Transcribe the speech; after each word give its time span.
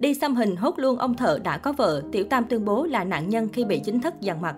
Đi 0.00 0.14
xăm 0.14 0.34
hình 0.34 0.56
hốt 0.56 0.78
luôn 0.78 0.98
ông 0.98 1.16
thợ 1.16 1.38
đã 1.44 1.58
có 1.58 1.72
vợ, 1.72 2.02
Tiểu 2.12 2.24
Tam 2.24 2.44
tuyên 2.44 2.64
bố 2.64 2.84
là 2.84 3.04
nạn 3.04 3.28
nhân 3.28 3.48
khi 3.52 3.64
bị 3.64 3.78
chính 3.78 4.00
thức 4.00 4.14
dằn 4.20 4.40
mặt. 4.40 4.56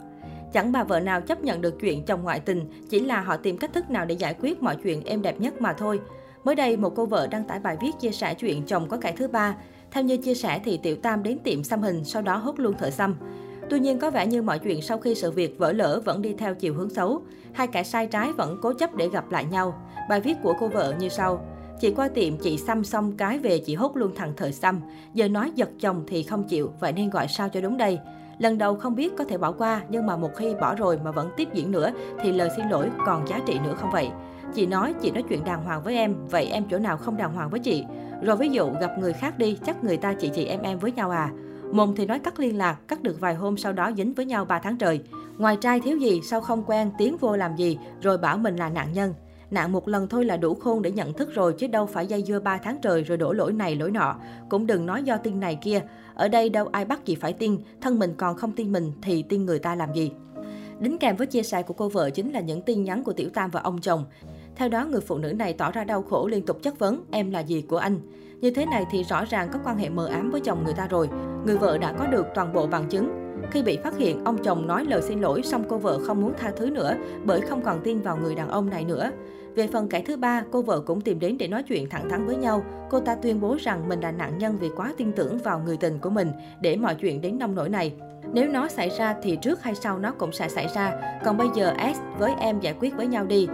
Chẳng 0.52 0.72
bà 0.72 0.84
vợ 0.84 1.00
nào 1.00 1.20
chấp 1.20 1.44
nhận 1.44 1.60
được 1.60 1.74
chuyện 1.80 2.04
chồng 2.04 2.22
ngoại 2.22 2.40
tình, 2.40 2.66
chỉ 2.90 3.00
là 3.00 3.20
họ 3.20 3.36
tìm 3.36 3.58
cách 3.58 3.72
thức 3.72 3.90
nào 3.90 4.04
để 4.04 4.14
giải 4.14 4.34
quyết 4.40 4.62
mọi 4.62 4.76
chuyện 4.76 5.04
êm 5.04 5.22
đẹp 5.22 5.40
nhất 5.40 5.60
mà 5.60 5.72
thôi. 5.72 6.00
Mới 6.44 6.54
đây, 6.54 6.76
một 6.76 6.92
cô 6.96 7.06
vợ 7.06 7.26
đăng 7.26 7.44
tải 7.44 7.58
bài 7.58 7.76
viết 7.82 7.90
chia 8.00 8.10
sẻ 8.10 8.34
chuyện 8.34 8.62
chồng 8.66 8.88
có 8.88 8.96
kẻ 8.96 9.12
thứ 9.16 9.28
ba. 9.28 9.56
Theo 9.90 10.04
như 10.04 10.16
chia 10.16 10.34
sẻ 10.34 10.60
thì 10.64 10.76
Tiểu 10.82 10.96
Tam 10.96 11.22
đến 11.22 11.38
tiệm 11.38 11.64
xăm 11.64 11.82
hình, 11.82 12.04
sau 12.04 12.22
đó 12.22 12.36
hốt 12.36 12.58
luôn 12.58 12.74
thợ 12.78 12.90
xăm. 12.90 13.16
Tuy 13.70 13.80
nhiên 13.80 13.98
có 13.98 14.10
vẻ 14.10 14.26
như 14.26 14.42
mọi 14.42 14.58
chuyện 14.58 14.82
sau 14.82 14.98
khi 14.98 15.14
sự 15.14 15.30
việc 15.30 15.58
vỡ 15.58 15.72
lỡ 15.72 16.02
vẫn 16.04 16.22
đi 16.22 16.34
theo 16.38 16.54
chiều 16.54 16.74
hướng 16.74 16.90
xấu. 16.90 17.22
Hai 17.52 17.66
kẻ 17.66 17.82
sai 17.82 18.06
trái 18.06 18.32
vẫn 18.32 18.58
cố 18.62 18.72
chấp 18.72 18.94
để 18.94 19.08
gặp 19.08 19.30
lại 19.30 19.44
nhau. 19.44 19.74
Bài 20.08 20.20
viết 20.20 20.36
của 20.42 20.54
cô 20.60 20.68
vợ 20.68 20.94
như 20.98 21.08
sau. 21.08 21.46
Chị 21.82 21.92
qua 21.96 22.08
tiệm 22.08 22.36
chị 22.36 22.58
xăm 22.58 22.84
xong 22.84 23.12
cái 23.16 23.38
về 23.38 23.58
chị 23.58 23.74
hốt 23.74 23.96
luôn 23.96 24.12
thằng 24.16 24.32
thợ 24.36 24.50
xăm. 24.50 24.80
Giờ 25.14 25.28
nói 25.28 25.52
giật 25.54 25.68
chồng 25.80 26.04
thì 26.06 26.22
không 26.22 26.44
chịu, 26.44 26.72
vậy 26.80 26.92
nên 26.92 27.10
gọi 27.10 27.28
sao 27.28 27.48
cho 27.48 27.60
đúng 27.60 27.76
đây. 27.76 27.98
Lần 28.38 28.58
đầu 28.58 28.74
không 28.74 28.94
biết 28.94 29.12
có 29.18 29.24
thể 29.24 29.38
bỏ 29.38 29.52
qua, 29.52 29.82
nhưng 29.88 30.06
mà 30.06 30.16
một 30.16 30.30
khi 30.36 30.54
bỏ 30.60 30.74
rồi 30.74 30.98
mà 31.04 31.10
vẫn 31.10 31.30
tiếp 31.36 31.48
diễn 31.54 31.70
nữa 31.70 31.92
thì 32.22 32.32
lời 32.32 32.48
xin 32.56 32.68
lỗi 32.68 32.90
còn 33.06 33.28
giá 33.28 33.40
trị 33.46 33.58
nữa 33.64 33.74
không 33.80 33.90
vậy? 33.92 34.10
Chị 34.54 34.66
nói 34.66 34.94
chị 35.02 35.10
nói 35.10 35.22
chuyện 35.28 35.44
đàng 35.44 35.64
hoàng 35.64 35.82
với 35.82 35.94
em, 35.94 36.14
vậy 36.30 36.46
em 36.46 36.64
chỗ 36.70 36.78
nào 36.78 36.96
không 36.96 37.16
đàng 37.16 37.34
hoàng 37.34 37.50
với 37.50 37.60
chị? 37.60 37.84
Rồi 38.22 38.36
ví 38.36 38.48
dụ 38.48 38.70
gặp 38.80 38.98
người 38.98 39.12
khác 39.12 39.38
đi, 39.38 39.58
chắc 39.66 39.84
người 39.84 39.96
ta 39.96 40.14
chị 40.14 40.30
chị 40.34 40.44
em 40.44 40.62
em 40.62 40.78
với 40.78 40.92
nhau 40.92 41.10
à? 41.10 41.30
Mồm 41.72 41.94
thì 41.96 42.06
nói 42.06 42.18
cắt 42.18 42.40
liên 42.40 42.58
lạc, 42.58 42.76
cắt 42.88 43.02
được 43.02 43.20
vài 43.20 43.34
hôm 43.34 43.56
sau 43.56 43.72
đó 43.72 43.90
dính 43.96 44.12
với 44.12 44.26
nhau 44.26 44.44
3 44.44 44.58
tháng 44.58 44.76
trời. 44.76 45.00
Ngoài 45.38 45.56
trai 45.60 45.80
thiếu 45.80 45.96
gì, 45.96 46.20
sao 46.24 46.40
không 46.40 46.62
quen, 46.66 46.90
tiếng 46.98 47.16
vô 47.16 47.36
làm 47.36 47.56
gì, 47.56 47.78
rồi 48.00 48.18
bảo 48.18 48.38
mình 48.38 48.56
là 48.56 48.68
nạn 48.68 48.92
nhân. 48.92 49.14
Nạn 49.52 49.72
một 49.72 49.88
lần 49.88 50.08
thôi 50.08 50.24
là 50.24 50.36
đủ 50.36 50.54
khôn 50.54 50.82
để 50.82 50.90
nhận 50.90 51.12
thức 51.12 51.34
rồi 51.34 51.54
chứ 51.58 51.66
đâu 51.66 51.86
phải 51.86 52.06
dây 52.06 52.22
dưa 52.22 52.40
3 52.40 52.58
tháng 52.58 52.78
trời 52.82 53.02
rồi 53.02 53.18
đổ 53.18 53.32
lỗi 53.32 53.52
này 53.52 53.76
lỗi 53.76 53.90
nọ. 53.90 54.16
Cũng 54.48 54.66
đừng 54.66 54.86
nói 54.86 55.02
do 55.02 55.16
tin 55.16 55.40
này 55.40 55.58
kia. 55.62 55.80
Ở 56.14 56.28
đây 56.28 56.48
đâu 56.48 56.68
ai 56.72 56.84
bắt 56.84 57.04
chị 57.04 57.14
phải 57.14 57.32
tin, 57.32 57.58
thân 57.80 57.98
mình 57.98 58.14
còn 58.16 58.36
không 58.36 58.52
tin 58.52 58.72
mình 58.72 58.92
thì 59.02 59.22
tin 59.22 59.46
người 59.46 59.58
ta 59.58 59.74
làm 59.74 59.94
gì. 59.94 60.12
Đính 60.80 60.98
kèm 60.98 61.16
với 61.16 61.26
chia 61.26 61.42
sẻ 61.42 61.62
của 61.62 61.74
cô 61.74 61.88
vợ 61.88 62.10
chính 62.10 62.32
là 62.32 62.40
những 62.40 62.62
tin 62.62 62.84
nhắn 62.84 63.04
của 63.04 63.12
Tiểu 63.12 63.28
Tam 63.34 63.50
và 63.50 63.60
ông 63.60 63.80
chồng. 63.80 64.04
Theo 64.56 64.68
đó, 64.68 64.86
người 64.86 65.00
phụ 65.00 65.18
nữ 65.18 65.32
này 65.32 65.52
tỏ 65.52 65.70
ra 65.70 65.84
đau 65.84 66.02
khổ 66.02 66.26
liên 66.26 66.46
tục 66.46 66.58
chất 66.62 66.78
vấn 66.78 67.04
em 67.10 67.30
là 67.30 67.40
gì 67.40 67.62
của 67.62 67.76
anh. 67.76 67.96
Như 68.40 68.50
thế 68.50 68.66
này 68.66 68.84
thì 68.90 69.02
rõ 69.02 69.24
ràng 69.24 69.48
có 69.52 69.58
quan 69.64 69.78
hệ 69.78 69.88
mờ 69.88 70.06
ám 70.06 70.30
với 70.30 70.40
chồng 70.40 70.64
người 70.64 70.74
ta 70.74 70.86
rồi. 70.86 71.08
Người 71.46 71.58
vợ 71.58 71.78
đã 71.78 71.92
có 71.98 72.06
được 72.06 72.26
toàn 72.34 72.52
bộ 72.52 72.66
bằng 72.66 72.88
chứng. 72.88 73.21
Khi 73.50 73.62
bị 73.62 73.78
phát 73.84 73.98
hiện, 73.98 74.24
ông 74.24 74.38
chồng 74.38 74.66
nói 74.66 74.84
lời 74.84 75.02
xin 75.02 75.20
lỗi 75.20 75.42
xong 75.42 75.64
cô 75.68 75.78
vợ 75.78 75.98
không 76.06 76.20
muốn 76.20 76.32
tha 76.38 76.50
thứ 76.56 76.70
nữa 76.70 76.94
bởi 77.24 77.40
không 77.40 77.62
còn 77.62 77.80
tin 77.84 78.00
vào 78.00 78.16
người 78.16 78.34
đàn 78.34 78.48
ông 78.48 78.70
này 78.70 78.84
nữa. 78.84 79.10
Về 79.54 79.66
phần 79.66 79.88
kẻ 79.88 80.02
thứ 80.06 80.16
ba, 80.16 80.42
cô 80.50 80.62
vợ 80.62 80.80
cũng 80.80 81.00
tìm 81.00 81.20
đến 81.20 81.38
để 81.38 81.48
nói 81.48 81.62
chuyện 81.62 81.88
thẳng 81.88 82.08
thắn 82.08 82.26
với 82.26 82.36
nhau. 82.36 82.64
Cô 82.90 83.00
ta 83.00 83.14
tuyên 83.14 83.40
bố 83.40 83.56
rằng 83.60 83.88
mình 83.88 84.00
là 84.00 84.12
nạn 84.12 84.38
nhân 84.38 84.56
vì 84.60 84.68
quá 84.76 84.92
tin 84.96 85.12
tưởng 85.12 85.38
vào 85.38 85.58
người 85.58 85.76
tình 85.76 85.98
của 85.98 86.10
mình 86.10 86.32
để 86.60 86.76
mọi 86.76 86.94
chuyện 86.94 87.20
đến 87.20 87.38
nông 87.38 87.54
nỗi 87.54 87.68
này. 87.68 87.92
Nếu 88.32 88.48
nó 88.48 88.68
xảy 88.68 88.88
ra 88.98 89.14
thì 89.22 89.36
trước 89.36 89.62
hay 89.62 89.74
sau 89.74 89.98
nó 89.98 90.12
cũng 90.12 90.32
sẽ 90.32 90.48
xảy 90.48 90.68
ra. 90.74 91.18
Còn 91.24 91.36
bây 91.36 91.48
giờ 91.54 91.74
S 91.94 91.98
với 92.18 92.32
em 92.40 92.60
giải 92.60 92.74
quyết 92.80 92.96
với 92.96 93.06
nhau 93.06 93.24
đi. 93.24 93.48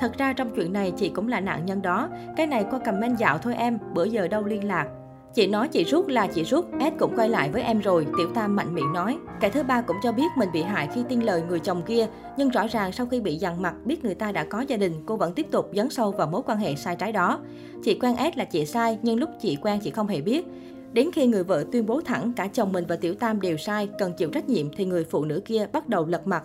Thật 0.00 0.12
ra 0.18 0.32
trong 0.32 0.50
chuyện 0.54 0.72
này 0.72 0.92
chị 0.96 1.08
cũng 1.08 1.28
là 1.28 1.40
nạn 1.40 1.66
nhân 1.66 1.82
đó. 1.82 2.08
Cái 2.36 2.46
này 2.46 2.64
qua 2.70 2.78
comment 2.78 3.18
dạo 3.18 3.38
thôi 3.38 3.54
em, 3.54 3.78
bữa 3.94 4.04
giờ 4.04 4.28
đâu 4.28 4.44
liên 4.44 4.68
lạc. 4.68 4.88
Chị 5.34 5.46
nói 5.46 5.68
chị 5.68 5.84
rút 5.84 6.08
là 6.08 6.26
chị 6.26 6.44
rút, 6.44 6.66
S 6.80 6.98
cũng 6.98 7.16
quay 7.16 7.28
lại 7.28 7.50
với 7.50 7.62
em 7.62 7.80
rồi, 7.80 8.06
Tiểu 8.18 8.28
Tam 8.34 8.56
mạnh 8.56 8.74
miệng 8.74 8.92
nói. 8.92 9.18
Kẻ 9.40 9.50
thứ 9.50 9.62
ba 9.62 9.80
cũng 9.80 9.96
cho 10.02 10.12
biết 10.12 10.26
mình 10.36 10.48
bị 10.52 10.62
hại 10.62 10.88
khi 10.94 11.00
tin 11.08 11.20
lời 11.20 11.42
người 11.48 11.60
chồng 11.60 11.82
kia, 11.86 12.06
nhưng 12.36 12.48
rõ 12.48 12.66
ràng 12.66 12.92
sau 12.92 13.06
khi 13.06 13.20
bị 13.20 13.36
dằn 13.36 13.62
mặt 13.62 13.74
biết 13.84 14.04
người 14.04 14.14
ta 14.14 14.32
đã 14.32 14.44
có 14.44 14.60
gia 14.60 14.76
đình, 14.76 14.92
cô 15.06 15.16
vẫn 15.16 15.32
tiếp 15.34 15.46
tục 15.50 15.70
dấn 15.74 15.90
sâu 15.90 16.10
vào 16.10 16.26
mối 16.26 16.42
quan 16.46 16.58
hệ 16.58 16.74
sai 16.74 16.96
trái 16.96 17.12
đó. 17.12 17.38
Chị 17.84 17.94
quen 17.94 18.16
S 18.16 18.38
là 18.38 18.44
chị 18.44 18.66
sai, 18.66 18.98
nhưng 19.02 19.18
lúc 19.18 19.30
chị 19.40 19.56
quen 19.62 19.80
chị 19.80 19.90
không 19.90 20.06
hề 20.06 20.20
biết. 20.20 20.46
Đến 20.92 21.10
khi 21.12 21.26
người 21.26 21.44
vợ 21.44 21.64
tuyên 21.72 21.86
bố 21.86 22.00
thẳng 22.00 22.32
cả 22.36 22.48
chồng 22.52 22.72
mình 22.72 22.84
và 22.88 22.96
Tiểu 22.96 23.14
Tam 23.14 23.40
đều 23.40 23.56
sai, 23.56 23.88
cần 23.98 24.12
chịu 24.12 24.30
trách 24.30 24.48
nhiệm 24.48 24.66
thì 24.76 24.84
người 24.84 25.04
phụ 25.04 25.24
nữ 25.24 25.40
kia 25.44 25.66
bắt 25.72 25.88
đầu 25.88 26.06
lật 26.06 26.26
mặt. 26.26 26.44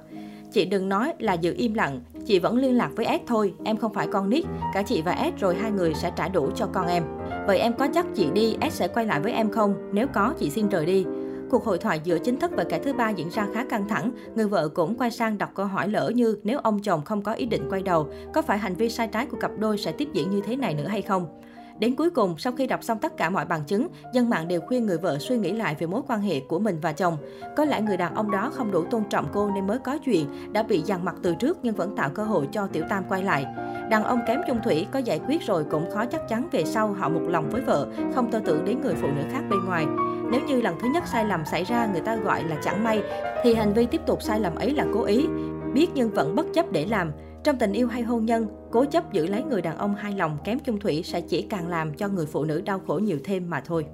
Chị 0.52 0.66
đừng 0.66 0.89
nói 0.89 1.14
là 1.20 1.33
giữ 1.33 1.53
im 1.58 1.73
lặng, 1.73 2.02
chị 2.25 2.39
vẫn 2.39 2.58
liên 2.58 2.77
lạc 2.77 2.89
với 2.95 3.05
S 3.05 3.27
thôi, 3.27 3.54
em 3.64 3.77
không 3.77 3.93
phải 3.93 4.08
con 4.08 4.30
nít, 4.30 4.45
cả 4.73 4.81
chị 4.81 5.02
và 5.02 5.31
S 5.36 5.42
rồi 5.42 5.55
hai 5.55 5.71
người 5.71 5.93
sẽ 5.93 6.11
trả 6.15 6.27
đủ 6.27 6.49
cho 6.55 6.65
con 6.73 6.87
em. 6.87 7.04
Vậy 7.48 7.60
em 7.60 7.73
có 7.73 7.88
chắc 7.94 8.06
chị 8.16 8.28
đi, 8.33 8.58
S 8.72 8.73
sẽ 8.73 8.88
quay 8.88 9.06
lại 9.06 9.20
với 9.20 9.32
em 9.32 9.52
không? 9.52 9.76
Nếu 9.94 10.08
có, 10.08 10.33
chị 10.39 10.50
xin 10.50 10.70
rời 10.70 10.86
đi. 10.86 11.06
Cuộc 11.50 11.66
hội 11.66 11.78
thoại 11.78 12.02
giữa 12.04 12.20
chính 12.20 12.39
thức 12.39 12.52
và 12.56 12.64
kẻ 12.70 12.80
thứ 12.80 12.94
ba 12.94 13.10
diễn 13.10 13.30
ra 13.30 13.48
khá 13.54 13.66
căng 13.70 13.88
thẳng. 13.88 14.11
Người 14.36 14.48
vợ 14.48 14.67
cũng 14.67 14.98
quay 14.98 15.11
sang 15.11 15.38
đọc 15.38 15.50
câu 15.55 15.66
hỏi 15.66 15.88
lỡ 15.88 16.11
như 16.16 16.38
nếu 16.44 16.60
ông 16.60 16.80
chồng 16.82 17.02
không 17.02 17.22
có 17.22 17.34
ý 17.34 17.45
định 17.45 17.67
quay 17.70 17.82
đầu, 17.82 18.10
có 18.34 18.42
phải 18.42 18.58
hành 18.58 18.76
vi 18.76 18.89
sai 18.89 19.08
trái 19.08 19.26
của 19.26 19.38
cặp 19.38 19.52
đôi 19.60 19.78
sẽ 19.78 19.92
tiếp 19.92 20.08
diễn 20.14 20.30
như 20.32 20.42
thế 20.42 20.55
này 20.55 20.73
nữa 20.73 20.88
hay 20.88 21.02
không? 21.02 21.42
Đến 21.80 21.95
cuối 21.95 22.10
cùng, 22.10 22.38
sau 22.38 22.54
khi 22.54 22.67
đọc 22.67 22.84
xong 22.84 23.00
tất 23.00 23.17
cả 23.17 23.30
mọi 23.30 23.45
bằng 23.45 23.64
chứng, 23.67 23.88
dân 24.14 24.30
mạng 24.30 24.48
đều 24.48 24.61
khuyên 24.61 24.86
người 24.86 24.98
vợ 24.98 25.17
suy 25.20 25.38
nghĩ 25.38 25.52
lại 25.52 25.76
về 25.80 25.88
mối 25.88 26.02
quan 26.08 26.22
hệ 26.22 26.39
của 26.39 26.60
mình 26.60 26.80
và 26.82 26.92
chồng. 26.92 27.17
Có 27.58 27.66
lẽ 27.66 27.82
người 27.82 27.98
đàn 27.98 28.16
ông 28.16 28.32
đó 28.32 28.52
không 28.54 28.72
đủ 28.72 28.84
tôn 28.84 29.04
trọng 29.10 29.28
cô 29.34 29.52
nên 29.52 29.67
mới 29.67 29.80
có 29.80 29.98
chuyện, 29.98 30.54
đã 30.54 30.64
bị 30.64 30.82
dằn 30.86 31.05
mặt 31.05 31.16
từ 31.23 31.36
trước 31.36 31.58
nhưng 31.64 31.76
vẫn 31.76 31.95
tạo 31.95 32.10
cơ 32.10 32.23
hội 32.23 32.48
cho 32.52 32.67
Tiểu 32.67 32.84
Tam 32.89 33.04
quay 33.10 33.23
lại. 33.23 33.45
Đàn 33.90 34.04
ông 34.04 34.20
kém 34.28 34.42
chung 34.48 34.60
thủy 34.64 34.88
có 34.92 35.00
giải 35.00 35.20
quyết 35.28 35.42
rồi 35.42 35.66
cũng 35.72 35.92
khó 35.92 36.06
chắc 36.06 36.28
chắn 36.30 36.48
về 36.52 36.66
sau 36.66 36.94
họ 36.94 37.10
một 37.10 37.22
lòng 37.28 37.50
với 37.50 37.62
vợ, 37.62 37.88
không 38.16 38.32
tư 38.32 38.40
tưởng 38.46 38.66
đến 38.66 38.82
người 38.82 38.96
phụ 38.96 39.08
nữ 39.08 39.22
khác 39.32 39.42
bên 39.50 39.60
ngoài. 39.66 39.86
Nếu 40.32 40.42
như 40.48 40.62
lần 40.62 40.76
thứ 40.80 40.88
nhất 40.94 41.04
sai 41.08 41.26
lầm 41.26 41.46
xảy 41.46 41.64
ra 41.64 41.86
người 41.86 42.02
ta 42.02 42.16
gọi 42.16 42.44
là 42.44 42.56
chẳng 42.64 42.84
may, 42.84 43.04
thì 43.44 43.54
hành 43.54 43.73
vi 43.73 43.86
tiếp 43.86 44.02
tục 44.06 44.22
sai 44.22 44.40
lầm 44.40 44.56
ấy 44.56 44.72
là 44.72 44.86
cố 44.94 45.04
ý. 45.04 45.28
Biết 45.73 45.88
nhưng 45.96 46.10
vẫn 46.10 46.36
bất 46.36 46.46
chấp 46.54 46.72
để 46.72 46.86
làm. 46.86 47.12
Trong 47.44 47.58
tình 47.58 47.73
yêu 47.73 47.88
hay 47.88 48.02
hôn 48.02 48.26
nhân, 48.26 48.48
cố 48.72 48.86
chấp 48.86 49.14
giữ 49.14 49.28
lấy 49.28 49.44
người 49.44 49.62
đàn 49.62 49.78
ông 49.78 49.96
hai 49.96 50.12
lòng 50.12 50.38
kém 50.44 50.60
chung 50.60 50.80
thủy 50.80 51.04
sẽ 51.04 51.22
chỉ 51.22 51.42
càng 51.42 51.67
làm 51.67 51.94
cho 51.94 52.08
người 52.08 52.26
phụ 52.26 52.44
nữ 52.44 52.62
đau 52.62 52.82
khổ 52.88 52.94
nhiều 52.94 53.17
thêm 53.23 53.50
mà 53.50 53.62
thôi. 53.66 53.86